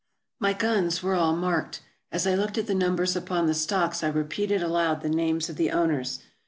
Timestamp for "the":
2.65-2.73, 3.45-3.53, 5.01-5.09, 5.57-5.69